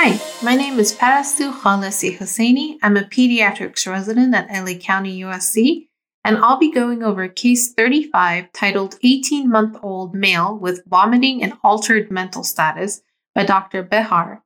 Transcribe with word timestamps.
Hi, 0.00 0.16
my 0.44 0.54
name 0.54 0.78
is 0.78 0.94
Parastou 0.94 1.52
Khalessi 1.52 2.16
Hosseini. 2.16 2.78
I'm 2.84 2.96
a 2.96 3.02
pediatrics 3.02 3.84
resident 3.90 4.32
at 4.32 4.48
LA 4.48 4.78
County 4.78 5.22
USC, 5.22 5.88
and 6.22 6.36
I'll 6.38 6.56
be 6.56 6.70
going 6.70 7.02
over 7.02 7.26
case 7.26 7.72
35 7.72 8.52
titled 8.52 8.94
18 9.02 9.50
month 9.50 9.76
old 9.82 10.14
male 10.14 10.56
with 10.56 10.84
vomiting 10.86 11.42
and 11.42 11.54
altered 11.64 12.12
mental 12.12 12.44
status 12.44 13.02
by 13.34 13.44
Dr. 13.44 13.82
Behar. 13.82 14.44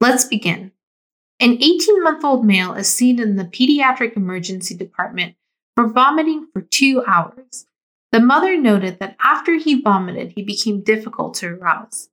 Let's 0.00 0.24
begin. 0.24 0.72
An 1.38 1.58
18 1.62 2.02
month 2.02 2.24
old 2.24 2.42
male 2.42 2.72
is 2.72 2.88
seen 2.88 3.20
in 3.20 3.36
the 3.36 3.44
pediatric 3.44 4.16
emergency 4.16 4.74
department 4.74 5.34
for 5.74 5.86
vomiting 5.86 6.48
for 6.54 6.62
two 6.62 7.04
hours. 7.06 7.66
The 8.10 8.20
mother 8.20 8.56
noted 8.56 9.00
that 9.00 9.18
after 9.22 9.56
he 9.56 9.82
vomited, 9.82 10.32
he 10.34 10.42
became 10.42 10.80
difficult 10.80 11.34
to 11.34 11.48
arouse. 11.48 12.08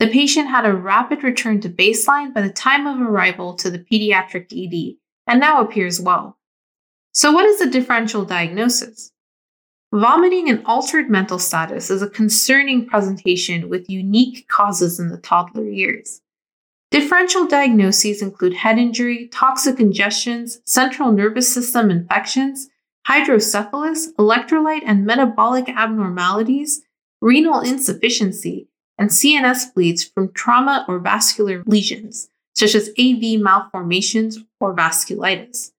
The 0.00 0.08
patient 0.08 0.48
had 0.48 0.64
a 0.64 0.74
rapid 0.74 1.22
return 1.22 1.60
to 1.60 1.68
baseline 1.68 2.32
by 2.32 2.40
the 2.40 2.50
time 2.50 2.86
of 2.86 3.02
arrival 3.02 3.52
to 3.56 3.70
the 3.70 3.78
pediatric 3.78 4.46
ED 4.50 4.96
and 5.26 5.38
now 5.38 5.60
appears 5.60 6.00
well. 6.00 6.38
So, 7.12 7.32
what 7.32 7.44
is 7.44 7.58
the 7.58 7.68
differential 7.68 8.24
diagnosis? 8.24 9.12
Vomiting 9.92 10.48
and 10.48 10.64
altered 10.64 11.10
mental 11.10 11.38
status 11.38 11.90
is 11.90 12.00
a 12.00 12.08
concerning 12.08 12.86
presentation 12.86 13.68
with 13.68 13.90
unique 13.90 14.48
causes 14.48 14.98
in 14.98 15.10
the 15.10 15.18
toddler 15.18 15.68
years. 15.68 16.22
Differential 16.90 17.46
diagnoses 17.46 18.22
include 18.22 18.54
head 18.54 18.78
injury, 18.78 19.28
toxic 19.28 19.76
ingestions, 19.76 20.60
central 20.64 21.12
nervous 21.12 21.52
system 21.52 21.90
infections, 21.90 22.70
hydrocephalus, 23.06 24.14
electrolyte 24.14 24.82
and 24.86 25.04
metabolic 25.04 25.68
abnormalities, 25.68 26.80
renal 27.20 27.60
insufficiency, 27.60 28.68
and 29.00 29.08
CNS 29.08 29.74
bleeds 29.74 30.04
from 30.04 30.30
trauma 30.32 30.84
or 30.86 30.98
vascular 30.98 31.62
lesions, 31.64 32.28
such 32.54 32.74
as 32.74 32.90
AV 32.98 33.40
malformations 33.40 34.38
or 34.60 34.76
vasculitis. 34.76 35.72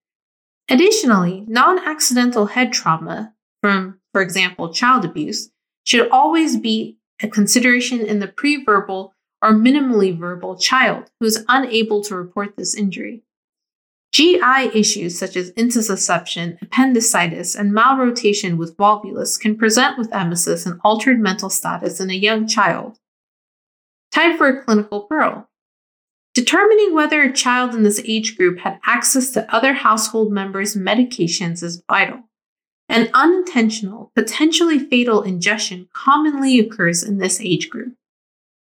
Additionally, 0.70 1.46
non 1.48 1.78
accidental 1.80 2.48
head 2.48 2.74
trauma 2.74 3.34
from, 3.62 4.00
for 4.12 4.22
example, 4.22 4.74
child 4.74 5.06
abuse, 5.06 5.52
should 5.86 6.10
always 6.10 6.58
be 6.58 6.98
a 7.22 7.28
consideration 7.28 8.02
in 8.02 8.20
the 8.20 8.28
pre-verbal 8.28 9.14
or 9.42 9.52
minimally 9.52 10.18
verbal 10.18 10.58
child 10.58 11.12
who 11.20 11.28
is 11.28 11.46
unable 11.48 12.04
to 12.04 12.16
report 12.16 12.56
this 12.58 12.76
injury. 12.76 13.24
GI 14.12 14.72
issues 14.74 15.18
such 15.18 15.38
as 15.38 15.52
intussusception, 15.52 16.62
appendicitis, 16.62 17.56
and 17.56 17.72
malrotation 17.72 18.58
with 18.58 18.76
volvulus 18.76 19.40
can 19.40 19.56
present 19.56 19.98
with 19.98 20.10
emesis 20.10 20.66
and 20.66 20.82
altered 20.84 21.20
mental 21.20 21.50
status 21.50 22.00
in 22.00 22.10
a 22.10 22.14
young 22.14 22.46
child, 22.46 23.00
Time 24.12 24.38
for 24.38 24.48
a 24.48 24.64
clinical 24.64 25.02
pearl. 25.04 25.50
Determining 26.34 26.94
whether 26.94 27.22
a 27.22 27.32
child 27.32 27.74
in 27.74 27.84
this 27.84 28.02
age 28.06 28.38
group 28.38 28.60
had 28.60 28.80
access 28.86 29.32
to 29.32 29.54
other 29.54 29.74
household 29.74 30.32
members' 30.32 30.76
medications 30.76 31.64
is 31.64 31.84
vital. 31.90 32.24
An 32.90 33.10
unintentional, 33.14 34.12
potentially 34.16 34.78
fatal 34.78 35.22
ingestion 35.22 35.88
commonly 35.94 36.60
occurs 36.60 37.04
in 37.04 37.20
this 37.20 37.40
age 37.40 37.70
group. 37.70 37.94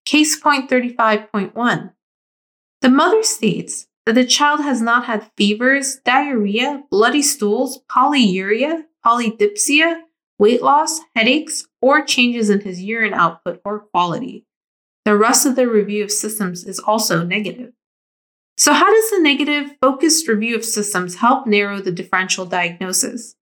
Case 0.05 0.39
point 0.39 0.71
35.1. 0.71 1.91
The 2.81 2.89
mother 2.89 3.21
states 3.21 3.87
that 4.07 4.15
the 4.15 4.25
child 4.25 4.61
has 4.61 4.81
not 4.81 5.05
had 5.05 5.29
fevers, 5.37 5.97
diarrhea, 6.03 6.83
bloody 6.89 7.21
stools, 7.21 7.81
polyuria, 7.87 8.85
polydipsia, 9.05 10.01
weight 10.39 10.63
loss, 10.63 11.01
headaches, 11.15 11.67
or 11.79 12.03
changes 12.03 12.49
in 12.49 12.61
his 12.61 12.81
urine 12.81 13.13
output 13.13 13.61
or 13.63 13.81
quality. 13.91 14.46
The 15.07 15.15
rest 15.15 15.45
of 15.45 15.55
the 15.55 15.69
review 15.69 16.03
of 16.03 16.11
systems 16.11 16.65
is 16.65 16.79
also 16.79 17.23
negative. 17.23 17.71
So, 18.57 18.73
how 18.73 18.91
does 18.93 19.09
the 19.09 19.21
negative, 19.21 19.77
focused 19.79 20.27
review 20.27 20.57
of 20.57 20.65
systems 20.65 21.15
help 21.15 21.47
narrow 21.47 21.79
the 21.79 21.93
differential 21.93 22.45
diagnosis? 22.45 23.33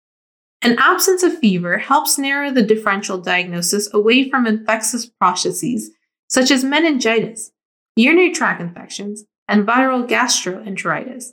An 0.61 0.77
absence 0.79 1.23
of 1.23 1.39
fever 1.39 1.79
helps 1.79 2.19
narrow 2.19 2.51
the 2.51 2.61
differential 2.61 3.17
diagnosis 3.17 3.89
away 3.95 4.29
from 4.29 4.47
infectious 4.47 5.07
processes 5.07 5.91
such 6.29 6.51
as 6.51 6.65
meningitis, 6.65 7.51
urinary 7.97 8.33
tract 8.33 8.61
infections, 8.61 9.25
and 9.49 9.67
viral 9.67 10.07
gastroenteritis. 10.07 11.33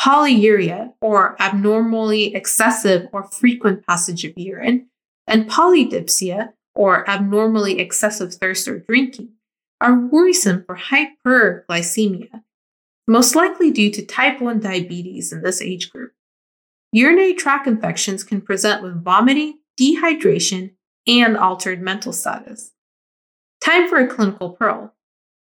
Polyuria, 0.00 0.92
or 1.00 1.34
abnormally 1.42 2.32
excessive 2.32 3.08
or 3.12 3.24
frequent 3.24 3.84
passage 3.84 4.24
of 4.24 4.34
urine, 4.36 4.86
and 5.26 5.50
polydipsia, 5.50 6.52
or 6.76 7.10
abnormally 7.10 7.80
excessive 7.80 8.34
thirst 8.34 8.68
or 8.68 8.78
drinking, 8.78 9.33
are 9.84 10.08
worrisome 10.08 10.64
for 10.64 10.78
hyperglycemia, 10.78 12.42
most 13.06 13.34
likely 13.34 13.70
due 13.70 13.90
to 13.90 14.04
type 14.04 14.40
1 14.40 14.60
diabetes 14.60 15.30
in 15.30 15.42
this 15.42 15.60
age 15.60 15.90
group. 15.90 16.12
Urinary 16.90 17.34
tract 17.34 17.66
infections 17.66 18.24
can 18.24 18.40
present 18.40 18.82
with 18.82 19.04
vomiting, 19.04 19.58
dehydration, 19.78 20.72
and 21.06 21.36
altered 21.36 21.82
mental 21.82 22.14
status. 22.14 22.72
Time 23.62 23.86
for 23.86 23.98
a 23.98 24.06
clinical 24.06 24.50
pearl. 24.50 24.94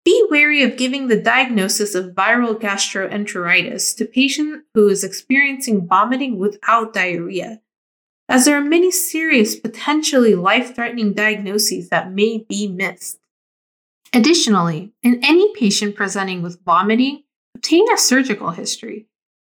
Be 0.05 0.27
wary 0.29 0.61
of 0.61 0.77
giving 0.77 1.07
the 1.07 1.19
diagnosis 1.19 1.95
of 1.95 2.13
viral 2.13 2.53
gastroenteritis 2.59 3.97
to 3.97 4.05
patient 4.05 4.65
who 4.75 4.87
is 4.87 5.03
experiencing 5.03 5.87
vomiting 5.87 6.37
without 6.37 6.93
diarrhea, 6.93 7.61
as 8.29 8.45
there 8.45 8.55
are 8.55 8.63
many 8.63 8.91
serious, 8.91 9.55
potentially 9.55 10.35
life-threatening 10.35 11.13
diagnoses 11.13 11.89
that 11.89 12.11
may 12.11 12.45
be 12.47 12.67
missed. 12.67 13.19
Additionally, 14.17 14.91
in 15.03 15.23
any 15.23 15.53
patient 15.53 15.95
presenting 15.95 16.41
with 16.41 16.59
vomiting, 16.65 17.21
obtain 17.53 17.85
a 17.93 17.97
surgical 17.99 18.49
history. 18.49 19.05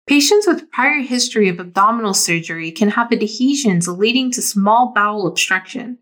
Patients 0.05 0.45
with 0.45 0.69
prior 0.69 0.99
history 0.99 1.49
of 1.49 1.59
abdominal 1.59 2.13
surgery 2.13 2.69
can 2.71 2.89
have 2.89 3.11
adhesions 3.11 3.87
leading 3.87 4.29
to 4.29 4.39
small 4.39 4.93
bowel 4.93 5.25
obstruction. 5.25 5.97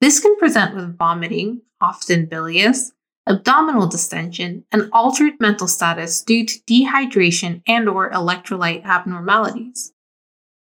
This 0.00 0.20
can 0.20 0.36
present 0.36 0.76
with 0.76 0.96
vomiting, 0.96 1.62
often 1.80 2.26
bilious, 2.26 2.92
abdominal 3.26 3.88
distension, 3.88 4.64
and 4.70 4.88
altered 4.92 5.40
mental 5.40 5.66
status 5.66 6.22
due 6.22 6.46
to 6.46 6.60
dehydration 6.60 7.60
and 7.66 7.88
or 7.88 8.08
electrolyte 8.12 8.84
abnormalities. 8.84 9.92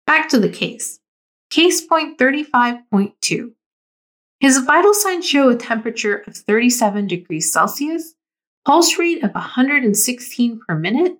Back 0.06 0.28
to 0.28 0.38
the 0.38 0.48
case. 0.48 1.00
Case 1.50 1.84
point 1.84 2.16
35.2. 2.16 3.54
His 4.44 4.58
vital 4.58 4.92
signs 4.92 5.26
show 5.26 5.48
a 5.48 5.56
temperature 5.56 6.16
of 6.26 6.36
37 6.36 7.06
degrees 7.06 7.50
Celsius, 7.50 8.14
pulse 8.66 8.98
rate 8.98 9.24
of 9.24 9.32
116 9.32 10.60
per 10.68 10.74
minute, 10.74 11.16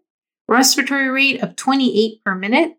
respiratory 0.47 1.09
rate 1.09 1.43
of 1.43 1.57
28 1.57 2.23
per 2.23 2.35
minute, 2.35 2.77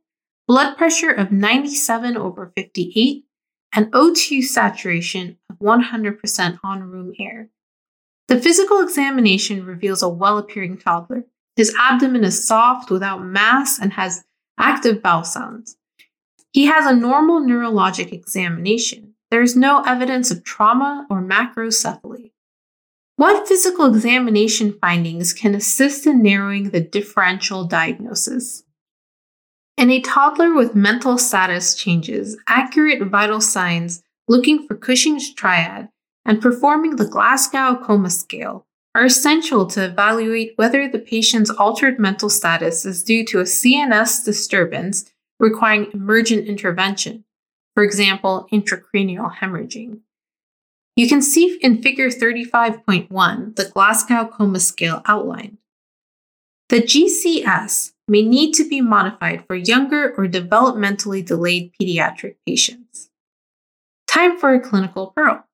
blood 0.48 0.78
pressure 0.78 1.10
of 1.10 1.32
97 1.32 2.16
over 2.16 2.54
58, 2.56 3.26
and 3.74 3.92
O2 3.92 4.44
saturation 4.44 5.40
of 5.50 5.58
100% 5.58 6.60
on 6.64 6.84
room 6.84 7.14
air. 7.20 7.50
The 8.28 8.40
physical 8.40 8.84
examination 8.84 9.66
reveals 9.66 10.04
a 10.04 10.10
well 10.10 10.38
appearing 10.38 10.78
toddler. 10.78 11.26
His 11.56 11.74
abdomen 11.80 12.24
is 12.24 12.48
soft 12.48 12.92
without 12.92 13.26
mass 13.26 13.80
and 13.80 13.94
has 13.94 14.24
active 14.60 15.02
bowel 15.02 15.24
sounds. 15.24 15.78
He 16.52 16.68
has 16.68 16.86
a 16.86 16.96
normal 16.96 17.42
neurologic 17.42 18.14
examination. 18.14 19.15
There 19.36 19.44
is 19.44 19.58
no 19.58 19.84
evidence 19.86 20.32
of 20.32 20.46
trauma 20.46 21.06
or 21.10 21.22
macrocephaly. 21.22 22.32
What 23.18 23.46
physical 23.46 23.94
examination 23.94 24.78
findings 24.80 25.34
can 25.34 25.54
assist 25.54 26.08
in 26.08 26.24
narrowing 26.24 26.70
the 26.70 26.80
differential 26.80 27.66
diagnosis? 27.66 28.64
In 29.78 29.92
a 29.92 30.00
toddler 30.00 30.54
with 30.54 30.74
mental 30.74 31.18
status 31.18 31.76
changes, 31.76 32.38
accurate 32.48 33.06
vital 33.10 33.42
signs 33.42 34.04
looking 34.30 34.66
for 34.66 34.76
Cushing's 34.76 35.34
triad 35.34 35.90
and 36.24 36.42
performing 36.42 36.96
the 36.96 37.06
Glasgow 37.06 37.76
Coma 37.84 38.12
Scale 38.12 38.66
are 38.96 39.04
essential 39.04 39.66
to 39.66 39.84
evaluate 39.84 40.54
whether 40.56 40.88
the 40.88 40.98
patient's 40.98 41.50
altered 41.50 42.00
mental 42.00 42.30
status 42.30 42.86
is 42.86 43.04
due 43.04 43.26
to 43.26 43.42
a 43.42 43.44
CNS 43.44 44.24
disturbance 44.24 45.12
requiring 45.42 45.92
emergent 45.94 46.48
intervention 46.48 47.26
for 47.76 47.84
example, 47.84 48.48
intracranial 48.52 49.36
hemorrhaging. 49.36 50.00
You 50.96 51.08
can 51.08 51.22
see 51.22 51.60
in 51.62 51.84
Figure 51.84 52.10
35.1 52.10 53.56
the 53.56 53.66
Glasgow 53.66 54.26
Coma 54.26 54.60
Scale 54.60 55.04
outlined. 55.06 55.60
The 56.70 56.82
GCS, 56.82 57.92
may 58.08 58.22
need 58.22 58.54
to 58.54 58.68
be 58.68 58.82
modified 58.82 59.46
for 59.48 59.56
younger 59.56 60.14
or 60.18 60.28
developmentally 60.28 61.26
delayed 61.26 61.72
pediatric 61.80 62.36
patients. 62.46 63.10
Time 64.08 64.38
for 64.38 64.54
a 64.54 64.60
clinical 64.60 65.08
pearl. 65.16 65.46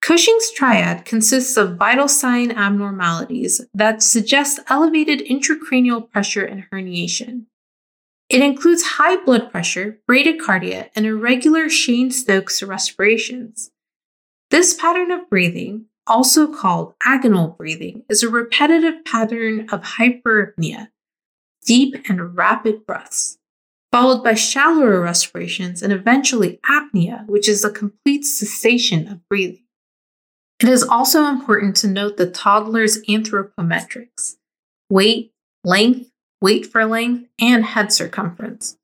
Cushing's 0.00 0.50
triad 0.52 1.04
consists 1.04 1.56
of 1.56 1.76
vital 1.76 2.08
sign 2.08 2.52
abnormalities 2.52 3.60
that 3.74 4.02
suggest 4.02 4.60
elevated 4.68 5.20
intracranial 5.20 6.08
pressure 6.10 6.44
and 6.44 6.64
herniation. 6.70 7.46
It 8.28 8.42
includes 8.42 8.82
high 8.82 9.16
blood 9.24 9.50
pressure, 9.50 10.00
bradycardia, 10.10 10.90
and 10.96 11.06
irregular 11.06 11.68
Cheyne-Stokes 11.68 12.62
respirations. 12.62 13.70
This 14.50 14.74
pattern 14.74 15.10
of 15.12 15.30
breathing, 15.30 15.86
also 16.06 16.52
called 16.52 16.94
agonal 17.04 17.56
breathing, 17.56 18.04
is 18.08 18.22
a 18.22 18.28
repetitive 18.28 19.04
pattern 19.04 19.68
of 19.70 19.82
hyperapnea, 19.82 20.88
deep 21.64 21.96
and 22.08 22.36
rapid 22.36 22.84
breaths, 22.86 23.38
followed 23.92 24.24
by 24.24 24.34
shallower 24.34 25.00
respirations 25.00 25.82
and 25.82 25.92
eventually 25.92 26.58
apnea, 26.68 27.26
which 27.26 27.48
is 27.48 27.64
a 27.64 27.70
complete 27.70 28.24
cessation 28.24 29.08
of 29.08 29.20
breathing. 29.28 29.64
It 30.60 30.68
is 30.68 30.82
also 30.82 31.26
important 31.26 31.76
to 31.76 31.88
note 31.88 32.16
the 32.16 32.30
toddler's 32.30 33.02
anthropometrics 33.04 34.36
weight, 34.88 35.32
length, 35.64 36.10
weight 36.46 36.64
for 36.64 36.84
length, 36.84 37.28
and 37.40 37.64
head 37.64 37.92
circumference. 37.92 38.76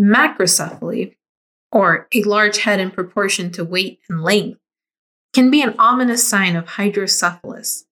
Macrocephaly, 0.00 1.14
or 1.70 2.08
a 2.12 2.24
large 2.24 2.58
head 2.58 2.80
in 2.80 2.90
proportion 2.90 3.52
to 3.52 3.64
weight 3.64 4.00
and 4.08 4.20
length, 4.20 4.58
can 5.32 5.48
be 5.48 5.62
an 5.62 5.76
ominous 5.78 6.28
sign 6.28 6.56
of 6.56 6.66
hydrocephalus, 6.66 7.84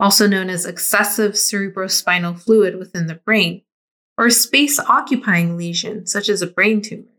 also 0.00 0.26
known 0.26 0.50
as 0.50 0.66
excessive 0.66 1.34
cerebrospinal 1.34 2.36
fluid 2.36 2.76
within 2.76 3.06
the 3.06 3.14
brain, 3.14 3.62
or 4.18 4.26
a 4.26 4.32
space 4.32 4.80
occupying 4.80 5.56
lesion, 5.56 6.04
such 6.04 6.28
as 6.28 6.42
a 6.42 6.46
brain 6.48 6.82
tumor. 6.82 7.14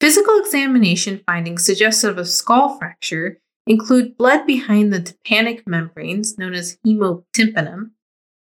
Physical 0.00 0.36
examination 0.40 1.22
findings 1.26 1.64
suggestive 1.64 2.18
of 2.18 2.26
skull 2.26 2.76
fracture 2.76 3.38
include 3.68 4.18
blood 4.18 4.48
behind 4.48 4.92
the 4.92 5.00
tympanic 5.00 5.64
membranes, 5.68 6.36
known 6.38 6.54
as 6.54 6.76
hemotympanum, 6.84 7.92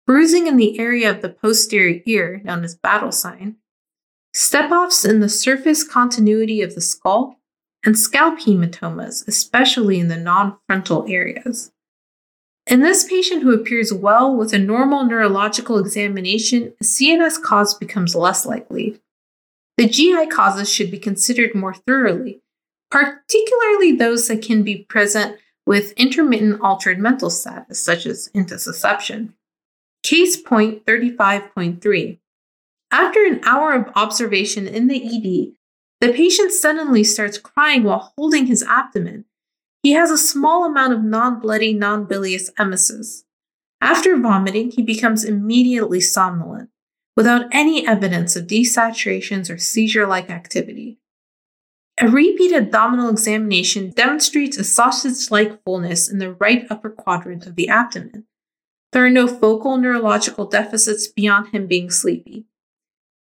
bruising 0.07 0.47
in 0.47 0.55
the 0.55 0.79
area 0.79 1.11
of 1.11 1.21
the 1.21 1.29
posterior 1.29 2.01
ear, 2.05 2.41
known 2.43 2.63
as 2.63 2.75
battle 2.75 3.11
sign, 3.11 3.57
step 4.33 4.71
offs 4.71 5.05
in 5.05 5.19
the 5.19 5.29
surface 5.29 5.83
continuity 5.83 6.61
of 6.61 6.73
the 6.73 6.81
skull, 6.81 7.39
and 7.85 7.99
scalp 7.99 8.39
hematomas, 8.39 9.27
especially 9.27 9.99
in 9.99 10.07
the 10.07 10.17
non 10.17 10.57
frontal 10.65 11.05
areas. 11.07 11.71
In 12.65 12.81
this 12.81 13.05
patient 13.05 13.43
who 13.43 13.53
appears 13.53 13.93
well 13.93 14.35
with 14.35 14.51
a 14.53 14.59
normal 14.59 15.05
neurological 15.05 15.77
examination, 15.77 16.73
a 16.81 16.83
CNS 16.83 17.41
cause 17.41 17.73
becomes 17.73 18.15
less 18.15 18.45
likely. 18.45 18.99
The 19.77 19.87
GI 19.87 20.27
causes 20.27 20.71
should 20.71 20.89
be 20.89 20.97
considered 20.97 21.53
more 21.53 21.73
thoroughly, 21.73 22.41
particularly 22.89 23.91
those 23.93 24.27
that 24.27 24.41
can 24.41 24.63
be 24.63 24.85
present 24.89 25.37
with 25.65 25.91
intermittent 25.93 26.59
altered 26.61 26.97
mental 26.97 27.29
status, 27.29 27.81
such 27.81 28.05
as 28.05 28.29
intussusception. 28.33 29.33
Case 30.07 30.37
point 30.37 30.85
35.3. 30.85 32.19
After 32.91 33.25
an 33.25 33.41
hour 33.43 33.73
of 33.73 33.91
observation 33.93 34.65
in 34.65 34.87
the 34.87 35.03
ED, 35.03 35.51
the 35.99 36.13
patient 36.13 36.53
suddenly 36.53 37.03
starts 37.03 37.37
crying 37.37 37.83
while 37.83 38.13
holding 38.17 38.45
his 38.45 38.63
abdomen. 38.63 39.25
He 39.83 39.91
has 39.91 40.09
a 40.09 40.17
small 40.17 40.63
amount 40.63 40.93
of 40.93 41.03
non 41.03 41.41
bloody, 41.41 41.73
non 41.73 42.05
bilious 42.05 42.49
emesis. 42.57 43.23
After 43.81 44.15
vomiting, 44.15 44.71
he 44.71 44.81
becomes 44.81 45.25
immediately 45.25 45.99
somnolent, 45.99 46.69
without 47.17 47.47
any 47.51 47.85
evidence 47.85 48.37
of 48.37 48.47
desaturations 48.47 49.53
or 49.53 49.57
seizure 49.57 50.07
like 50.07 50.29
activity. 50.29 50.99
A 51.99 52.07
repeat 52.07 52.53
abdominal 52.53 53.09
examination 53.09 53.89
demonstrates 53.89 54.57
a 54.57 54.63
sausage 54.63 55.29
like 55.31 55.61
fullness 55.65 56.09
in 56.09 56.19
the 56.19 56.31
right 56.31 56.65
upper 56.69 56.91
quadrant 56.91 57.45
of 57.45 57.57
the 57.57 57.67
abdomen. 57.67 58.26
There 58.91 59.05
are 59.05 59.09
no 59.09 59.27
focal 59.27 59.77
neurological 59.77 60.45
deficits 60.45 61.07
beyond 61.07 61.49
him 61.49 61.67
being 61.67 61.89
sleepy. 61.89 62.45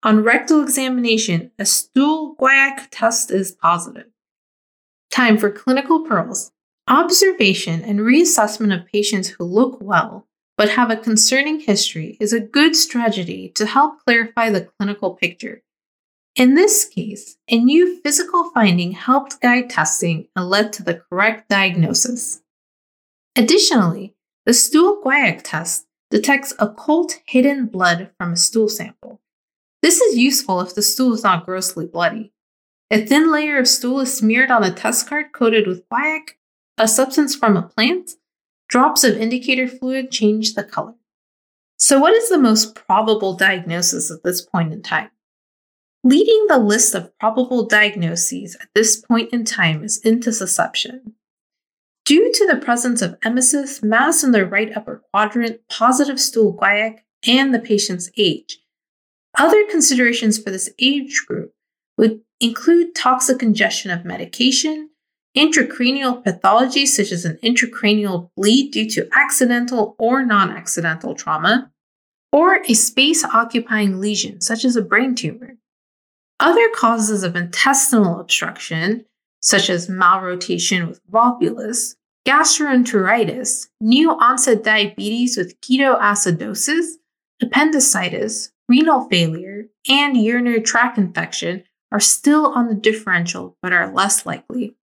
On 0.03 0.23
rectal 0.23 0.61
examination, 0.61 1.51
a 1.57 1.65
stool 1.65 2.35
guaiac 2.35 2.87
test 2.91 3.31
is 3.31 3.51
positive. 3.51 4.07
Time 5.09 5.37
for 5.37 5.49
clinical 5.49 6.05
pearls. 6.05 6.51
Observation 6.87 7.81
and 7.81 7.99
reassessment 7.99 8.79
of 8.79 8.85
patients 8.85 9.29
who 9.29 9.43
look 9.43 9.79
well 9.81 10.27
but 10.57 10.69
have 10.69 10.89
a 10.89 10.95
concerning 10.95 11.59
history 11.59 12.17
is 12.19 12.31
a 12.31 12.39
good 12.39 12.75
strategy 12.75 13.49
to 13.49 13.65
help 13.65 13.99
clarify 14.05 14.49
the 14.49 14.69
clinical 14.77 15.15
picture. 15.15 15.61
In 16.35 16.53
this 16.53 16.85
case, 16.85 17.37
a 17.49 17.57
new 17.57 17.99
physical 18.01 18.51
finding 18.51 18.91
helped 18.91 19.41
guide 19.41 19.69
testing 19.69 20.27
and 20.35 20.49
led 20.49 20.73
to 20.73 20.83
the 20.83 21.01
correct 21.09 21.49
diagnosis. 21.49 22.41
Additionally, 23.35 24.14
the 24.45 24.53
stool 24.53 25.01
guaiac 25.03 25.41
test 25.43 25.87
detects 26.11 26.53
occult 26.59 27.19
hidden 27.25 27.65
blood 27.65 28.11
from 28.17 28.33
a 28.33 28.37
stool 28.37 28.69
sample. 28.69 29.19
This 29.81 29.99
is 29.99 30.17
useful 30.17 30.61
if 30.61 30.75
the 30.75 30.81
stool 30.81 31.13
is 31.13 31.23
not 31.23 31.45
grossly 31.45 31.85
bloody. 31.87 32.31
A 32.91 33.05
thin 33.05 33.31
layer 33.31 33.57
of 33.57 33.67
stool 33.67 33.99
is 34.01 34.15
smeared 34.15 34.51
on 34.51 34.63
a 34.63 34.71
test 34.71 35.09
card 35.09 35.31
coated 35.31 35.67
with 35.67 35.87
guaiac, 35.89 36.35
a 36.77 36.87
substance 36.87 37.35
from 37.35 37.57
a 37.57 37.63
plant. 37.63 38.11
Drops 38.67 39.03
of 39.03 39.17
indicator 39.17 39.67
fluid 39.67 40.11
change 40.11 40.53
the 40.53 40.63
color. 40.63 40.95
So, 41.77 41.99
what 41.99 42.13
is 42.13 42.29
the 42.29 42.37
most 42.37 42.73
probable 42.73 43.35
diagnosis 43.35 44.09
at 44.09 44.23
this 44.23 44.41
point 44.41 44.73
in 44.73 44.81
time? 44.81 45.11
Leading 46.03 46.45
the 46.47 46.57
list 46.57 46.95
of 46.95 47.17
probable 47.19 47.65
diagnoses 47.65 48.55
at 48.61 48.69
this 48.73 49.01
point 49.01 49.33
in 49.33 49.43
time 49.43 49.83
is 49.83 50.01
intussusception. 50.03 51.13
Due 52.05 52.31
to 52.31 52.47
the 52.47 52.57
presence 52.57 53.01
of 53.01 53.19
emesis, 53.21 53.81
mass 53.83 54.23
in 54.23 54.31
the 54.31 54.45
right 54.45 54.71
upper 54.77 55.03
quadrant, 55.11 55.59
positive 55.69 56.19
stool 56.19 56.55
guaiac, 56.55 56.99
and 57.27 57.53
the 57.53 57.59
patient's 57.59 58.11
age, 58.15 58.59
other 59.37 59.65
considerations 59.69 60.37
for 60.37 60.51
this 60.51 60.69
age 60.79 61.25
group 61.27 61.53
would 61.97 62.21
include 62.39 62.93
toxic 62.93 63.41
ingestion 63.41 63.89
of 63.89 64.05
medication, 64.05 64.91
intracranial 65.35 66.23
pathology 66.23 66.85
such 66.85 67.11
as 67.11 67.25
an 67.25 67.39
intracranial 67.43 68.29
bleed 68.37 68.71
due 68.71 68.87
to 68.89 69.09
accidental 69.15 69.95
or 69.97 70.23
non 70.23 70.51
accidental 70.51 71.15
trauma, 71.15 71.71
or 72.31 72.61
a 72.69 72.73
space 72.75 73.23
occupying 73.23 73.99
lesion 73.99 74.41
such 74.41 74.63
as 74.63 74.75
a 74.75 74.81
brain 74.81 75.15
tumor. 75.15 75.57
Other 76.39 76.69
causes 76.75 77.23
of 77.23 77.35
intestinal 77.35 78.19
obstruction, 78.19 79.05
such 79.45 79.69
as 79.69 79.87
malrotation 79.87 80.87
with 80.87 80.99
volvulus, 81.11 81.95
gastroenteritis, 82.27 83.67
new 83.79 84.09
onset 84.11 84.63
diabetes 84.63 85.37
with 85.37 85.59
ketoacidosis, 85.61 86.95
appendicitis, 87.41 88.51
renal 88.67 89.07
failure, 89.07 89.67
and 89.87 90.17
urinary 90.17 90.61
tract 90.61 90.97
infection, 90.97 91.63
are 91.91 91.99
still 91.99 92.47
on 92.47 92.67
the 92.67 92.73
differential 92.75 93.55
but 93.61 93.71
are 93.71 93.93
less 93.93 94.25
likely. 94.25 94.75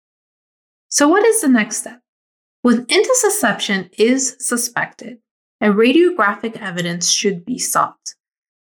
So, 0.88 1.08
what 1.08 1.24
is 1.24 1.40
the 1.40 1.48
next 1.48 1.78
step? 1.78 2.00
When 2.62 2.86
intussusception 2.86 3.90
is 3.98 4.36
suspected, 4.38 5.18
a 5.60 5.66
radiographic 5.66 6.56
evidence 6.62 7.10
should 7.10 7.44
be 7.44 7.58
sought. 7.58 8.14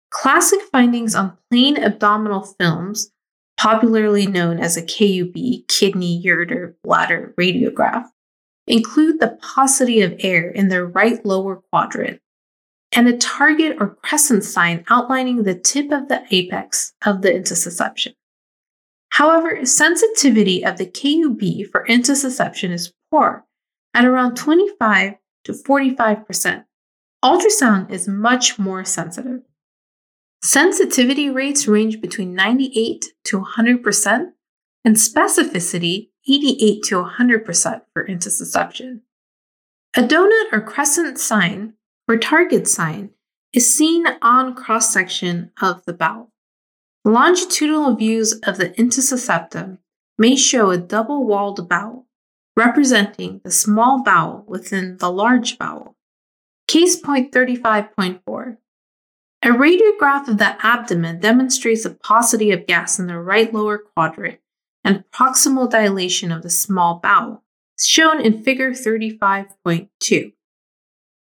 Classic 0.10 0.60
findings 0.70 1.16
on 1.16 1.38
plain 1.50 1.82
abdominal 1.82 2.42
films, 2.42 3.12
popularly 3.58 4.28
known 4.28 4.60
as 4.60 4.78
a 4.78 4.84
KUB, 4.84 5.68
kidney, 5.68 6.22
ureter, 6.24 6.76
bladder 6.84 7.34
radiograph, 7.40 8.06
include 8.68 9.20
the 9.20 9.38
paucity 9.42 10.02
of 10.02 10.16
air 10.20 10.50
in 10.50 10.70
the 10.70 10.86
right 10.86 11.26
lower 11.26 11.58
quadrant 11.72 12.22
and 12.92 13.08
a 13.08 13.18
target 13.18 13.78
or 13.80 13.96
crescent 14.04 14.44
sign 14.44 14.84
outlining 14.90 15.44
the 15.44 15.56
tip 15.56 15.92
of 15.92 16.08
the 16.08 16.24
apex 16.32 16.94
of 17.06 17.22
the 17.22 17.30
intussusception. 17.30 18.14
However, 19.10 19.66
sensitivity 19.66 20.64
of 20.64 20.78
the 20.78 20.86
KUB 20.86 21.70
for 21.72 21.86
intussusception 21.88 22.72
is 22.72 22.94
poor 23.10 23.46
at 23.94 24.06
around 24.06 24.36
25 24.36 25.16
to 25.46 25.54
45%. 25.54 26.66
Ultrasound 27.24 27.90
is 27.90 28.08
much 28.08 28.60
more 28.60 28.86
sensitive. 28.86 29.42
Sensitivity 30.44 31.30
rates 31.30 31.68
range 31.68 32.00
between 32.00 32.34
98 32.34 33.06
to 33.26 33.42
100% 33.42 34.32
and 34.86 34.96
specificity 34.96 36.10
88 36.30 36.84
to 36.84 36.96
100% 37.04 37.82
for 37.94 38.06
intussusception. 38.06 39.02
A 39.96 40.02
donut 40.02 40.54
or 40.54 40.62
crescent 40.62 41.20
sign 41.20 41.74
or 42.08 42.18
target 42.18 42.68
sign 42.68 43.12
is 43.54 43.76
seen 43.76 44.06
on 44.22 44.54
cross 44.54 44.94
section 44.94 45.52
of 45.62 45.84
the 45.86 45.94
bowel. 45.94 46.32
Longitudinal 47.04 47.96
views 47.96 48.34
of 48.44 48.58
the 48.58 48.70
intussusceptum 48.72 49.80
may 50.18 50.36
show 50.36 50.70
a 50.70 50.78
double 50.78 51.26
walled 51.26 51.68
bowel, 51.68 52.06
representing 52.56 53.42
the 53.44 53.52
small 53.52 54.04
bowel 54.04 54.44
within 54.48 54.98
the 54.98 55.12
large 55.12 55.58
bowel. 55.58 55.96
Case 56.68 56.98
point 56.98 57.32
35.4 57.32 58.58
a 59.48 59.52
radiograph 59.52 60.28
of 60.28 60.40
the 60.40 60.58
abdomen 60.66 61.22
demonstrates 61.22 61.86
a 61.86 61.90
paucity 61.90 62.52
of 62.52 62.68
gas 62.68 63.00
in 63.00 63.08
the 63.08 63.18
right 63.18 63.54
lower 63.54 63.78
quadrant 63.78 64.40
and 64.84 65.06
proximal 65.10 65.70
dilation 65.70 66.34
of 66.34 66.44
the 66.44 66.50
small 66.50 67.00
bowel, 67.02 67.46
shown 67.80 68.20
in 68.20 68.44
Figure 68.44 68.72
35.2. 68.72 70.34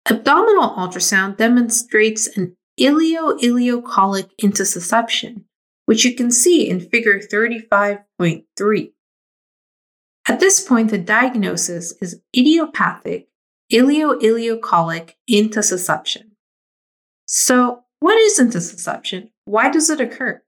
Abdominal 0.09 0.71
ultrasound 0.71 1.37
demonstrates 1.37 2.29
an 2.37 2.57
ileo-ileocolic 2.79 4.31
intussusception, 4.41 5.43
which 5.87 6.05
you 6.05 6.14
can 6.14 6.31
see 6.31 6.71
in 6.71 6.79
Figure 6.79 7.19
35.3. 7.19 8.93
At 10.29 10.38
this 10.38 10.61
point, 10.61 10.91
the 10.91 10.99
diagnosis 10.99 11.93
is 12.00 12.21
idiopathic 12.37 13.26
ileo-ileocolic 13.73 15.14
intussusception. 15.29 16.31
So, 17.26 17.82
what 18.03 18.19
is 18.19 18.41
intussusception? 18.41 19.31
Why 19.45 19.71
does 19.71 19.89
it 19.89 20.01
occur? 20.01 20.43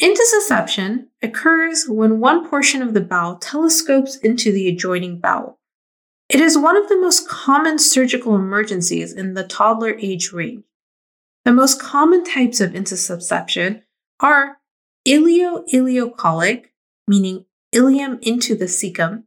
Intussusception 0.00 1.06
occurs 1.20 1.86
when 1.88 2.20
one 2.20 2.48
portion 2.48 2.82
of 2.82 2.94
the 2.94 3.00
bowel 3.00 3.36
telescopes 3.36 4.16
into 4.18 4.52
the 4.52 4.68
adjoining 4.68 5.18
bowel. 5.18 5.58
It 6.28 6.40
is 6.40 6.56
one 6.56 6.76
of 6.76 6.88
the 6.88 6.96
most 6.96 7.28
common 7.28 7.80
surgical 7.80 8.36
emergencies 8.36 9.12
in 9.12 9.34
the 9.34 9.42
toddler 9.42 9.96
age 9.98 10.32
range. 10.32 10.62
The 11.44 11.52
most 11.52 11.82
common 11.82 12.22
types 12.24 12.60
of 12.60 12.70
intussusception 12.70 13.82
are 14.20 14.58
ileo-ileocolic, 15.04 16.66
meaning 17.08 17.44
ileum 17.74 18.22
into 18.22 18.54
the 18.54 18.66
cecum, 18.66 19.24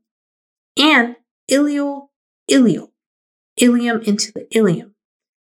and 0.77 1.17
ileo-ileal, 1.51 2.91
ileum 3.59 4.03
into 4.03 4.31
the 4.31 4.47
ileum, 4.55 4.94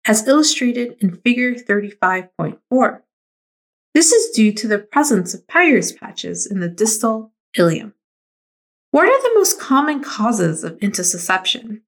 as 0.06 0.28
illustrated 0.28 0.96
in 1.00 1.18
Figure 1.18 1.56
35.4. 1.56 3.02
This 3.94 4.12
is 4.12 4.36
due 4.36 4.52
to 4.54 4.68
the 4.68 4.80
presence 4.80 5.34
of 5.34 5.48
Peyer's 5.48 5.92
patches 5.92 6.46
in 6.46 6.60
the 6.60 6.68
distal 6.70 7.32
ileum. 7.58 7.94
What 8.92 9.08
are 9.08 9.22
the 9.22 9.36
most 9.36 9.60
common 9.60 10.02
causes 10.02 10.64
of 10.64 10.78
intussusception? 10.80 11.82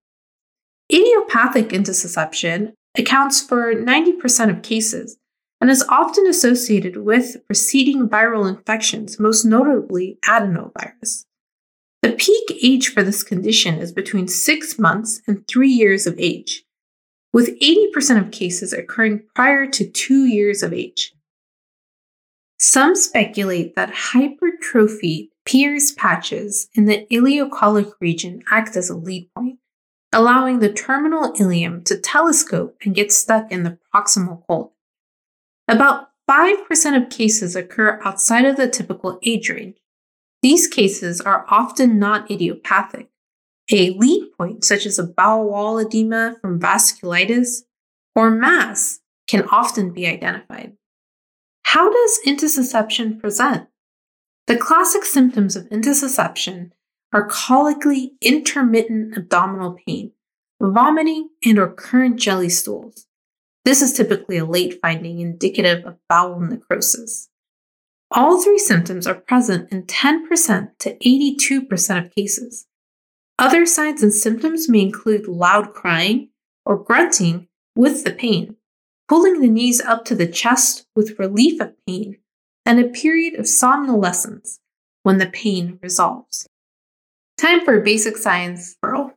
Idiopathic 0.91 1.69
intussusception 1.69 2.73
accounts 2.97 3.41
for 3.41 3.73
90% 3.73 4.49
of 4.49 4.61
cases 4.61 5.17
and 5.59 5.69
is 5.69 5.83
often 5.89 6.27
associated 6.27 6.97
with 6.97 7.45
preceding 7.45 8.07
viral 8.07 8.47
infections, 8.47 9.19
most 9.19 9.43
notably 9.43 10.17
adenovirus. 10.25 11.25
The 12.01 12.11
peak 12.11 12.59
age 12.61 12.93
for 12.93 13.03
this 13.03 13.23
condition 13.23 13.79
is 13.79 13.91
between 13.91 14.27
six 14.27 14.77
months 14.77 15.21
and 15.27 15.47
three 15.47 15.71
years 15.71 16.07
of 16.07 16.15
age, 16.17 16.63
with 17.33 17.59
80% 17.59 18.19
of 18.19 18.31
cases 18.31 18.73
occurring 18.73 19.23
prior 19.35 19.67
to 19.67 19.89
two 19.89 20.25
years 20.25 20.63
of 20.63 20.73
age. 20.73 21.13
Some 22.59 22.95
speculate 22.95 23.75
that 23.75 23.93
hypertrophy 23.93 25.31
Peyer's 25.45 25.91
patches 25.91 26.67
in 26.73 26.85
the 26.85 27.05
ileocolic 27.11 27.91
region 28.01 28.43
act 28.51 28.75
as 28.75 28.89
a 28.89 28.97
lead 28.97 29.29
point, 29.35 29.59
allowing 30.11 30.59
the 30.59 30.73
terminal 30.73 31.31
ileum 31.33 31.85
to 31.85 31.97
telescope 31.97 32.75
and 32.83 32.95
get 32.95 33.11
stuck 33.11 33.51
in 33.51 33.63
the 33.63 33.77
proximal 33.93 34.45
colon. 34.47 34.69
About 35.67 36.09
5% 36.29 37.01
of 37.01 37.09
cases 37.09 37.55
occur 37.55 38.01
outside 38.03 38.45
of 38.45 38.57
the 38.57 38.67
typical 38.67 39.19
age 39.23 39.49
range. 39.49 39.77
These 40.41 40.67
cases 40.67 41.21
are 41.21 41.45
often 41.49 41.99
not 41.99 42.29
idiopathic. 42.29 43.09
A 43.71 43.91
lead 43.91 44.26
such 44.61 44.85
as 44.85 44.99
a 44.99 45.03
bowel 45.03 45.49
wall 45.49 45.77
edema 45.79 46.35
from 46.41 46.59
vasculitis 46.59 47.63
or 48.15 48.29
mass, 48.29 48.99
can 49.27 49.47
often 49.49 49.91
be 49.91 50.07
identified. 50.07 50.73
How 51.63 51.91
does 51.91 52.19
intussusception 52.25 53.19
present? 53.19 53.67
The 54.47 54.57
classic 54.57 55.03
symptoms 55.03 55.55
of 55.55 55.67
intussusception 55.69 56.71
are 57.13 57.27
colically 57.27 58.11
intermittent 58.21 59.17
abdominal 59.17 59.77
pain, 59.85 60.13
vomiting, 60.61 61.29
and 61.45 61.59
or 61.59 61.71
currant 61.71 62.17
jelly 62.17 62.49
stools. 62.49 63.07
This 63.65 63.81
is 63.81 63.93
typically 63.93 64.37
a 64.37 64.45
late 64.45 64.79
finding 64.81 65.19
indicative 65.19 65.85
of 65.85 65.97
bowel 66.07 66.39
necrosis. 66.39 67.29
All 68.11 68.41
three 68.41 68.59
symptoms 68.59 69.05
are 69.05 69.15
present 69.15 69.69
in 69.71 69.83
10% 69.83 70.69
to 70.79 70.97
82% 70.97 72.05
of 72.05 72.15
cases. 72.15 72.66
Other 73.39 73.65
signs 73.65 74.01
and 74.01 74.13
symptoms 74.13 74.67
may 74.67 74.81
include 74.81 75.27
loud 75.27 75.73
crying 75.73 76.29
or 76.65 76.77
grunting 76.77 77.47
with 77.75 78.03
the 78.03 78.11
pain, 78.11 78.55
pulling 79.07 79.41
the 79.41 79.47
knees 79.47 79.79
up 79.79 80.05
to 80.05 80.15
the 80.15 80.27
chest 80.27 80.87
with 80.95 81.19
relief 81.19 81.61
of 81.61 81.73
pain, 81.85 82.17
and 82.65 82.79
a 82.79 82.89
period 82.89 83.39
of 83.39 83.47
somnolence 83.47 84.59
when 85.03 85.19
the 85.19 85.27
pain 85.27 85.79
resolves. 85.81 86.47
Time 87.37 87.63
for 87.63 87.79
basic 87.79 88.17
science 88.17 88.75
Pearl. 88.81 89.13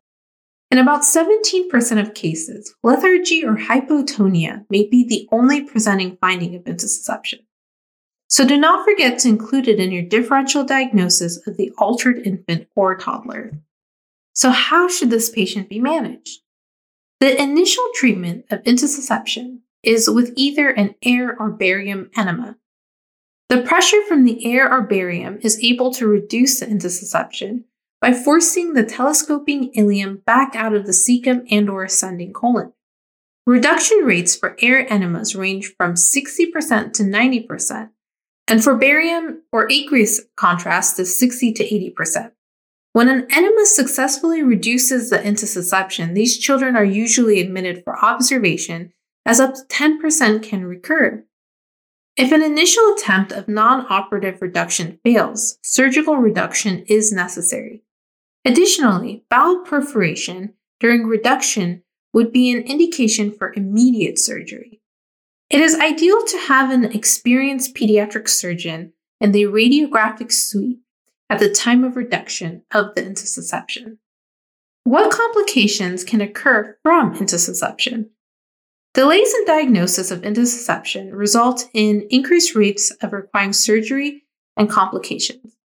In 0.70 0.78
about 0.78 1.02
17% 1.02 2.00
of 2.00 2.14
cases, 2.14 2.74
lethargy 2.84 3.44
or 3.44 3.56
hypotonia 3.56 4.66
may 4.70 4.86
be 4.86 5.04
the 5.04 5.26
only 5.32 5.62
presenting 5.62 6.16
finding 6.20 6.54
of 6.54 6.62
intussusception. 6.64 7.40
So 8.28 8.46
do 8.46 8.56
not 8.56 8.84
forget 8.84 9.18
to 9.20 9.28
include 9.28 9.66
it 9.66 9.80
in 9.80 9.90
your 9.90 10.04
differential 10.04 10.62
diagnosis 10.62 11.44
of 11.48 11.56
the 11.56 11.72
altered 11.78 12.24
infant 12.24 12.68
or 12.76 12.94
toddler. 12.94 13.50
So, 14.40 14.48
how 14.48 14.88
should 14.88 15.10
this 15.10 15.28
patient 15.28 15.68
be 15.68 15.78
managed? 15.78 16.40
The 17.20 17.38
initial 17.38 17.84
treatment 17.94 18.46
of 18.50 18.62
intussusception 18.62 19.58
is 19.82 20.08
with 20.08 20.32
either 20.34 20.70
an 20.70 20.94
air 21.02 21.36
or 21.38 21.50
barium 21.50 22.10
enema. 22.16 22.56
The 23.50 23.60
pressure 23.60 24.02
from 24.08 24.24
the 24.24 24.46
air 24.46 24.72
or 24.72 24.80
barium 24.80 25.40
is 25.42 25.62
able 25.62 25.92
to 25.92 26.06
reduce 26.06 26.58
the 26.58 26.64
intussusception 26.64 27.64
by 28.00 28.14
forcing 28.14 28.72
the 28.72 28.82
telescoping 28.82 29.74
ileum 29.74 30.24
back 30.24 30.56
out 30.56 30.72
of 30.72 30.86
the 30.86 30.92
cecum 30.92 31.46
and 31.50 31.68
or 31.68 31.84
ascending 31.84 32.32
colon. 32.32 32.72
Reduction 33.46 33.98
rates 34.04 34.34
for 34.34 34.56
air 34.62 34.90
enemas 34.90 35.36
range 35.36 35.74
from 35.76 35.96
60% 35.96 36.94
to 36.94 37.02
90%, 37.02 37.90
and 38.48 38.64
for 38.64 38.74
barium 38.74 39.42
or 39.52 39.70
aqueous 39.70 40.22
contrast 40.34 40.98
is 40.98 41.18
60 41.18 41.52
to 41.52 41.92
80%. 41.94 42.32
When 42.92 43.08
an 43.08 43.26
enema 43.30 43.66
successfully 43.66 44.42
reduces 44.42 45.10
the 45.10 45.18
intussusception, 45.18 46.14
these 46.14 46.38
children 46.38 46.74
are 46.74 46.84
usually 46.84 47.40
admitted 47.40 47.84
for 47.84 48.04
observation 48.04 48.92
as 49.24 49.38
up 49.38 49.54
to 49.54 49.62
10% 49.68 50.42
can 50.42 50.64
recur. 50.64 51.24
If 52.16 52.32
an 52.32 52.42
initial 52.42 52.92
attempt 52.92 53.30
of 53.32 53.48
non 53.48 53.86
operative 53.88 54.42
reduction 54.42 54.98
fails, 55.04 55.58
surgical 55.62 56.16
reduction 56.16 56.84
is 56.86 57.12
necessary. 57.12 57.84
Additionally, 58.44 59.24
bowel 59.30 59.60
perforation 59.60 60.54
during 60.80 61.06
reduction 61.06 61.82
would 62.12 62.32
be 62.32 62.50
an 62.50 62.62
indication 62.62 63.30
for 63.30 63.52
immediate 63.54 64.18
surgery. 64.18 64.80
It 65.48 65.60
is 65.60 65.78
ideal 65.78 66.24
to 66.24 66.38
have 66.38 66.70
an 66.70 66.84
experienced 66.84 67.74
pediatric 67.74 68.28
surgeon 68.28 68.92
in 69.20 69.32
the 69.32 69.44
radiographic 69.44 70.32
suite 70.32 70.80
at 71.30 71.38
the 71.38 71.48
time 71.48 71.84
of 71.84 71.96
reduction 71.96 72.62
of 72.72 72.94
the 72.94 73.02
intussusception. 73.02 73.96
What 74.84 75.12
complications 75.12 76.02
can 76.02 76.20
occur 76.20 76.76
from 76.82 77.14
intussusception? 77.14 78.08
Delays 78.92 79.32
in 79.32 79.44
diagnosis 79.44 80.10
of 80.10 80.22
intussusception 80.22 81.10
result 81.12 81.68
in 81.72 82.08
increased 82.10 82.56
rates 82.56 82.90
of 83.00 83.12
requiring 83.12 83.52
surgery 83.52 84.24
and 84.56 84.68
complications. 84.68 85.56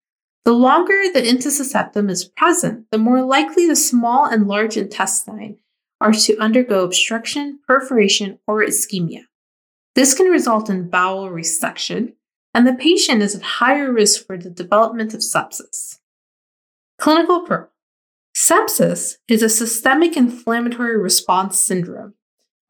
The 0.44 0.52
longer 0.52 1.04
the 1.14 1.22
intussusceptum 1.22 2.10
is 2.10 2.26
present, 2.26 2.84
the 2.90 2.98
more 2.98 3.22
likely 3.22 3.66
the 3.66 3.76
small 3.76 4.26
and 4.26 4.46
large 4.46 4.76
intestine 4.76 5.56
are 6.02 6.12
to 6.12 6.36
undergo 6.38 6.84
obstruction, 6.84 7.60
perforation, 7.66 8.38
or 8.46 8.62
ischemia. 8.62 9.22
This 9.94 10.12
can 10.12 10.26
result 10.26 10.68
in 10.68 10.90
bowel 10.90 11.30
resection, 11.30 12.12
and 12.54 12.66
the 12.66 12.74
patient 12.74 13.20
is 13.20 13.34
at 13.34 13.42
higher 13.42 13.92
risk 13.92 14.26
for 14.26 14.38
the 14.38 14.48
development 14.48 15.12
of 15.12 15.20
sepsis. 15.20 15.98
Clinical. 16.98 17.68
Sepsis 18.34 19.16
is 19.28 19.42
a 19.42 19.48
systemic 19.48 20.16
inflammatory 20.16 20.96
response 20.96 21.58
syndrome, 21.58 22.14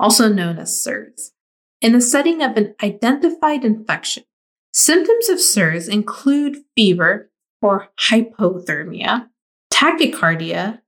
also 0.01 0.29
known 0.29 0.59
as 0.59 0.83
SIRS, 0.83 1.33
in 1.81 1.93
the 1.93 2.01
setting 2.01 2.43
of 2.43 2.57
an 2.57 2.75
identified 2.83 3.65
infection. 3.65 4.25
Symptoms 4.73 5.29
of 5.29 5.41
SIRS 5.41 5.89
include 5.89 6.65
fever, 6.77 7.31
or 7.63 7.89
hypothermia, 7.99 9.29
tachycardia, 9.73 10.81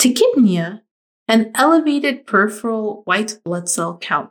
tachypnea, 0.00 0.80
and 1.28 1.50
elevated 1.54 2.26
peripheral 2.26 3.02
white 3.04 3.38
blood 3.44 3.68
cell 3.68 3.98
count. 3.98 4.30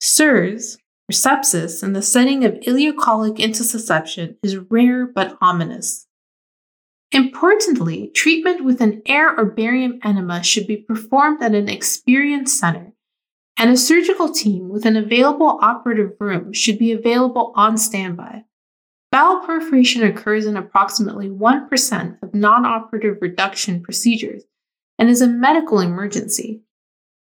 SIRS, 0.00 0.78
sepsis, 1.10 1.82
in 1.82 1.92
the 1.92 2.02
setting 2.02 2.44
of 2.44 2.54
ileocolic 2.54 3.38
intussusception 3.38 4.36
is 4.42 4.56
rare 4.56 5.06
but 5.06 5.36
ominous. 5.40 6.06
Importantly, 7.12 8.10
treatment 8.14 8.64
with 8.64 8.80
an 8.80 9.02
air 9.06 9.36
or 9.36 9.44
barium 9.44 9.98
enema 10.04 10.42
should 10.42 10.66
be 10.66 10.76
performed 10.76 11.42
at 11.42 11.54
an 11.54 11.68
experienced 11.68 12.58
center, 12.58 12.92
and 13.56 13.70
a 13.70 13.76
surgical 13.76 14.32
team 14.32 14.68
with 14.68 14.86
an 14.86 14.96
available 14.96 15.58
operative 15.60 16.12
room 16.20 16.52
should 16.52 16.78
be 16.78 16.92
available 16.92 17.52
on 17.56 17.76
standby. 17.76 18.44
Bowel 19.10 19.44
perforation 19.44 20.04
occurs 20.04 20.46
in 20.46 20.56
approximately 20.56 21.28
1% 21.28 22.22
of 22.22 22.34
non 22.34 22.64
operative 22.64 23.18
reduction 23.20 23.82
procedures 23.82 24.44
and 24.98 25.10
is 25.10 25.20
a 25.20 25.26
medical 25.26 25.80
emergency. 25.80 26.62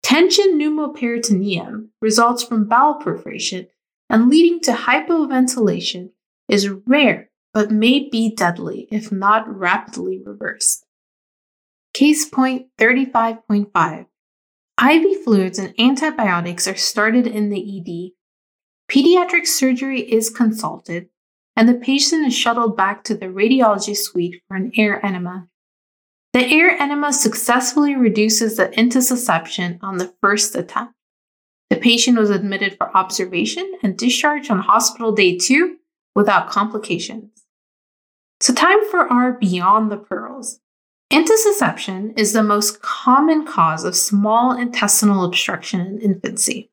Tension 0.03 0.59
pneumoperitoneum 0.59 1.89
results 2.01 2.43
from 2.43 2.69
bowel 2.69 2.95
perforation 2.95 3.69
and 4.09 4.29
leading 4.29 4.61
to 4.61 4.73
hypoventilation 4.73 6.11
is 6.49 6.69
rare 6.87 7.31
but 7.53 7.71
may 7.71 8.09
be 8.09 8.35
deadly 8.35 8.89
if 8.91 9.11
not 9.11 9.49
rapidly 9.49 10.21
reversed. 10.25 10.85
Case 11.93 12.29
point 12.29 12.67
35.5 12.79 14.07
IV 14.83 15.25
fluids 15.25 15.59
and 15.59 15.75
antibiotics 15.79 16.67
are 16.67 16.77
started 16.77 17.27
in 17.27 17.51
the 17.51 17.61
ED. 17.61 18.13
Pediatric 18.91 19.47
surgery 19.47 20.01
is 20.01 20.31
consulted, 20.31 21.11
and 21.55 21.69
the 21.69 21.75
patient 21.75 22.27
is 22.27 22.35
shuttled 22.35 22.77
back 22.77 23.05
to 23.05 23.15
the 23.15 23.27
radiology 23.27 23.95
suite 23.95 24.41
for 24.49 24.57
an 24.57 24.73
air 24.77 25.05
enema. 25.05 25.50
The 26.33 26.47
air 26.47 26.81
enema 26.81 27.13
successfully 27.13 27.97
reduces 27.97 28.57
the 28.57 28.69
intussusception 28.69 29.79
on 29.83 29.99
the 29.99 30.15
first 30.21 30.55
attempt. 30.55 30.95
The 31.71 31.77
patient 31.77 32.19
was 32.19 32.31
admitted 32.31 32.77
for 32.77 32.97
observation 32.97 33.73
and 33.83 33.97
discharged 33.97 34.51
on 34.51 34.61
hospital 34.61 35.13
day 35.13 35.37
two 35.37 35.79
without 36.15 36.49
complications. 36.49 37.31
So, 38.41 38.55
time 38.55 38.89
for 38.91 39.13
our 39.13 39.33
Beyond 39.33 39.91
the 39.91 39.97
Pearls. 39.97 40.61
Intussusception 41.13 42.17
is 42.17 42.33
the 42.33 42.43
most 42.45 42.81
common 42.81 43.45
cause 43.45 43.85
of 43.85 43.97
small 43.97 44.53
intestinal 44.53 45.25
obstruction 45.25 45.81
in 45.81 46.01
infancy. 46.01 46.71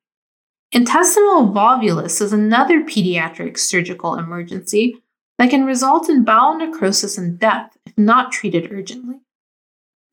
Intestinal 0.72 1.52
volvulus 1.52 2.22
is 2.22 2.32
another 2.32 2.82
pediatric 2.82 3.58
surgical 3.58 4.16
emergency 4.16 5.02
that 5.40 5.50
can 5.50 5.66
result 5.66 6.10
in 6.10 6.24
bowel 6.24 6.58
necrosis 6.58 7.18
and 7.18 7.40
death 7.40 7.76
if 7.86 7.98
not 7.98 8.32
treated 8.32 8.72
urgently. 8.72 9.22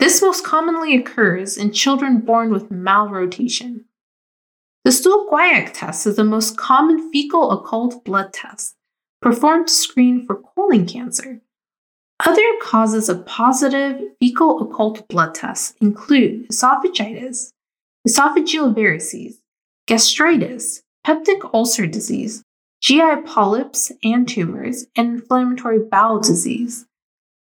This 0.04 0.20
most 0.20 0.44
commonly 0.44 0.94
occurs 0.94 1.56
in 1.56 1.72
children 1.72 2.18
born 2.18 2.52
with 2.52 2.68
malrotation. 2.68 3.84
The 4.84 4.92
stool 4.92 5.26
guaiac 5.32 5.70
test 5.72 6.06
is 6.06 6.16
the 6.16 6.24
most 6.24 6.58
common 6.58 7.10
fecal 7.10 7.50
occult 7.50 8.04
blood 8.04 8.34
test 8.34 8.74
performed 9.22 9.68
to 9.68 9.72
screen 9.72 10.26
for 10.26 10.42
colon 10.42 10.84
cancer. 10.84 11.40
Other 12.22 12.42
causes 12.60 13.08
of 13.08 13.24
positive 13.24 13.98
fecal 14.20 14.60
occult 14.60 15.08
blood 15.08 15.34
tests 15.34 15.74
include 15.80 16.48
esophagitis, 16.50 17.52
esophageal 18.06 18.74
varices, 18.74 19.36
gastritis, 19.86 20.82
peptic 21.06 21.50
ulcer 21.54 21.86
disease, 21.86 22.42
GI 22.82 23.22
polyps 23.24 23.90
and 24.04 24.28
tumors, 24.28 24.84
and 24.96 25.14
inflammatory 25.14 25.78
bowel 25.78 26.20
disease. 26.20 26.84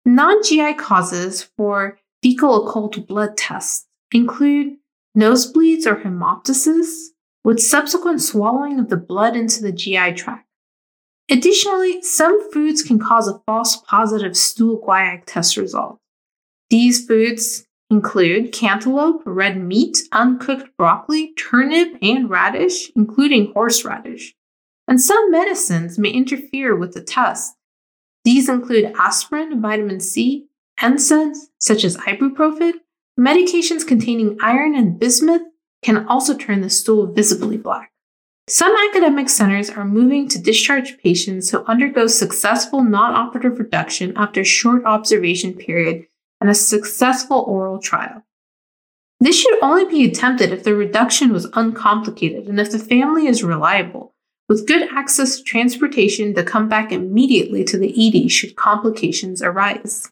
Non 0.06 0.44
GI 0.44 0.76
causes 0.76 1.50
for 1.58 1.98
fecal 2.26 2.68
occult 2.68 3.08
blood 3.08 3.38
tests 3.38 3.86
include 4.12 4.78
nosebleeds 5.16 5.86
or 5.86 5.98
hemoptysis, 5.98 7.10
with 7.44 7.60
subsequent 7.60 8.20
swallowing 8.20 8.80
of 8.80 8.90
the 8.90 8.98
blood 8.98 9.36
into 9.36 9.62
the 9.62 9.72
GI 9.72 10.14
tract. 10.14 10.48
Additionally, 11.30 12.02
some 12.02 12.52
foods 12.52 12.82
can 12.82 12.98
cause 12.98 13.28
a 13.28 13.40
false 13.46 13.76
positive 13.76 14.36
stool 14.36 14.82
guaiac 14.82 15.26
test 15.28 15.56
result. 15.56 16.00
These 16.72 17.06
foods 17.06 17.68
include 17.92 18.52
cantaloupe, 18.52 19.22
red 19.28 19.62
meat, 19.62 20.00
uncooked 20.12 20.76
broccoli, 20.80 21.32
turnip, 21.38 21.96
and 22.02 22.28
radish, 22.28 22.90
including 22.96 23.54
horseradish. 23.54 24.34
And 24.88 25.00
some 25.00 25.30
medicines 25.30 26.00
may 26.00 26.10
interfere 26.10 26.76
with 26.76 26.94
the 26.94 27.04
test. 27.04 27.56
These 28.24 28.50
include 28.50 28.94
aspirin, 28.98 29.62
vitamin 29.62 30.00
C, 30.00 30.48
NSAIDs, 30.80 31.38
such 31.58 31.84
as 31.84 31.98
ibuprofen, 31.98 32.74
medications 33.20 33.88
containing 33.88 34.38
iron 34.42 34.76
and 34.76 35.00
bismuth 35.00 35.44
can 35.84 36.06
also 36.08 36.36
turn 36.36 36.62
the 36.62 36.70
stool 36.70 37.08
visibly 37.08 37.58
black. 37.58 37.92
Some 38.48 38.76
academic 38.90 39.30
centers 39.30 39.72
are 39.72 39.86
moving 39.86 40.28
to 40.30 40.42
discharge 40.42 41.00
patients 41.00 41.50
who 41.50 41.66
undergo 41.66 42.06
successful 42.08 42.84
non 42.84 43.14
operative 43.16 43.58
reduction 43.58 44.14
after 44.16 44.42
a 44.42 44.46
short 44.46 44.86
observation 44.86 45.54
period 45.54 46.06
and 46.40 46.50
a 46.50 46.54
successful 46.54 47.44
oral 47.48 47.80
trial. 47.80 48.24
This 49.20 49.40
should 49.40 49.58
only 49.64 49.86
be 49.86 50.06
attempted 50.06 50.52
if 50.52 50.64
the 50.64 50.76
reduction 50.76 51.32
was 51.32 51.48
uncomplicated 51.54 52.48
and 52.48 52.60
if 52.60 52.72
the 52.72 52.80
family 52.80 53.28
is 53.28 53.44
reliable, 53.44 54.14
with 54.48 54.68
good 54.68 54.90
access 54.92 55.38
to 55.38 55.44
transportation 55.44 56.36
to 56.36 56.44
come 56.44 56.70
back 56.70 56.92
immediately 56.92 57.64
to 57.64 57.78
the 57.78 58.26
ED 58.26 58.30
should 58.30 58.56
complications 58.56 59.42
arise. 59.42 60.12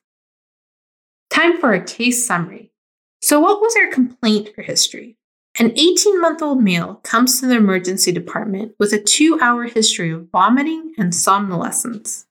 Time 1.33 1.59
for 1.59 1.73
a 1.73 1.83
case 1.83 2.27
summary. 2.27 2.71
So, 3.19 3.39
what 3.39 3.59
was 3.59 3.75
our 3.75 3.89
complaint 3.89 4.51
or 4.55 4.63
history? 4.63 5.17
An 5.57 5.71
18 5.75 6.21
month 6.21 6.43
old 6.43 6.61
male 6.61 7.01
comes 7.03 7.39
to 7.39 7.47
the 7.47 7.55
emergency 7.55 8.11
department 8.11 8.75
with 8.77 8.93
a 8.93 9.01
two 9.01 9.39
hour 9.41 9.63
history 9.63 10.11
of 10.11 10.29
vomiting 10.31 10.93
and 10.95 11.13
somnolence. 11.15 12.27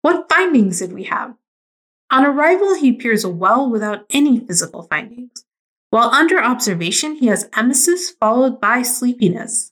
What 0.00 0.26
findings 0.30 0.78
did 0.78 0.94
we 0.94 1.04
have? 1.04 1.34
On 2.10 2.24
arrival, 2.24 2.74
he 2.76 2.88
appears 2.88 3.26
well 3.26 3.68
without 3.68 4.06
any 4.08 4.40
physical 4.40 4.84
findings. 4.84 5.44
While 5.90 6.08
under 6.08 6.42
observation, 6.42 7.16
he 7.16 7.26
has 7.26 7.50
emesis 7.50 8.08
followed 8.18 8.58
by 8.58 8.80
sleepiness. 8.80 9.70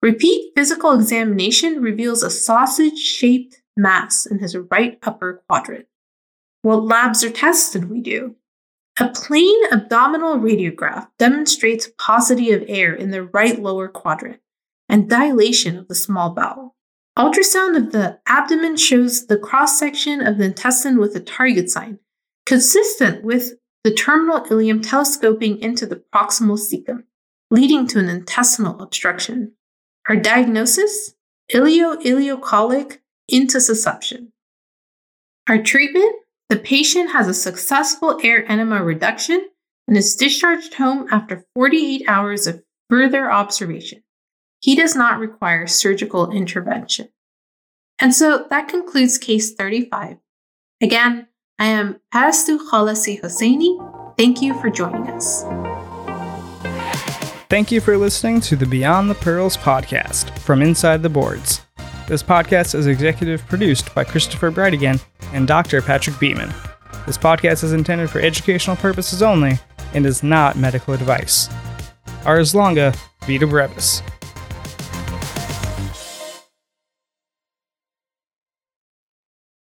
Repeat 0.00 0.52
physical 0.56 0.92
examination 0.92 1.82
reveals 1.82 2.22
a 2.22 2.30
sausage 2.30 2.96
shaped 2.96 3.60
mass 3.76 4.24
in 4.24 4.38
his 4.38 4.56
right 4.56 4.98
upper 5.02 5.42
quadrant. 5.46 5.88
What 6.62 6.84
labs 6.84 7.22
or 7.22 7.30
tests 7.30 7.72
did 7.72 7.90
we 7.90 8.00
do? 8.00 8.36
A 9.00 9.08
plain 9.08 9.58
abdominal 9.72 10.36
radiograph 10.36 11.08
demonstrates 11.18 11.90
paucity 11.98 12.52
of 12.52 12.64
air 12.68 12.94
in 12.94 13.10
the 13.10 13.24
right 13.24 13.60
lower 13.60 13.88
quadrant 13.88 14.40
and 14.88 15.08
dilation 15.08 15.76
of 15.76 15.88
the 15.88 15.94
small 15.94 16.30
bowel. 16.30 16.76
Ultrasound 17.18 17.76
of 17.76 17.92
the 17.92 18.20
abdomen 18.26 18.76
shows 18.76 19.26
the 19.26 19.38
cross 19.38 19.78
section 19.78 20.26
of 20.26 20.38
the 20.38 20.44
intestine 20.44 20.98
with 20.98 21.16
a 21.16 21.20
target 21.20 21.68
sign, 21.68 21.98
consistent 22.46 23.24
with 23.24 23.54
the 23.84 23.92
terminal 23.92 24.40
ileum 24.42 24.88
telescoping 24.88 25.58
into 25.58 25.84
the 25.84 26.02
proximal 26.14 26.58
cecum, 26.58 27.04
leading 27.50 27.86
to 27.88 27.98
an 27.98 28.08
intestinal 28.08 28.80
obstruction. 28.80 29.52
Our 30.08 30.16
diagnosis? 30.16 31.14
Ileo-ileocolic 31.52 32.98
intussusception. 33.30 34.28
Our 35.48 35.62
treatment? 35.62 36.21
The 36.52 36.58
patient 36.58 37.12
has 37.12 37.28
a 37.28 37.32
successful 37.32 38.20
air 38.22 38.44
enema 38.46 38.84
reduction 38.84 39.48
and 39.88 39.96
is 39.96 40.14
discharged 40.14 40.74
home 40.74 41.06
after 41.10 41.46
48 41.54 42.04
hours 42.06 42.46
of 42.46 42.62
further 42.90 43.32
observation. 43.32 44.02
He 44.60 44.76
does 44.76 44.94
not 44.94 45.18
require 45.18 45.66
surgical 45.66 46.30
intervention. 46.30 47.08
And 47.98 48.14
so 48.14 48.46
that 48.50 48.68
concludes 48.68 49.16
case 49.16 49.54
35. 49.54 50.18
Again, 50.82 51.28
I 51.58 51.68
am 51.68 52.02
Parastou 52.12 52.58
Khalessi 52.68 53.22
Hosseini. 53.22 54.18
Thank 54.18 54.42
you 54.42 54.52
for 54.60 54.68
joining 54.68 55.08
us. 55.08 55.44
Thank 57.48 57.72
you 57.72 57.80
for 57.80 57.96
listening 57.96 58.42
to 58.42 58.56
the 58.56 58.66
Beyond 58.66 59.08
the 59.08 59.14
Pearls 59.14 59.56
podcast 59.56 60.38
from 60.38 60.60
Inside 60.60 61.02
the 61.02 61.08
Boards. 61.08 61.62
This 62.08 62.22
podcast 62.22 62.74
is 62.74 62.86
executive 62.86 63.46
produced 63.46 63.94
by 63.94 64.04
Christopher 64.04 64.50
Breitigan 64.50 65.00
and 65.32 65.46
Dr. 65.46 65.80
Patrick 65.80 66.18
Beeman. 66.18 66.52
This 67.06 67.16
podcast 67.16 67.62
is 67.64 67.72
intended 67.72 68.10
for 68.10 68.20
educational 68.20 68.76
purposes 68.76 69.22
only 69.22 69.58
and 69.94 70.04
is 70.04 70.22
not 70.22 70.56
medical 70.56 70.94
advice. 70.94 71.48
Ars 72.26 72.54
longa, 72.54 72.92
vita 73.26 73.46
brevis. 73.46 74.02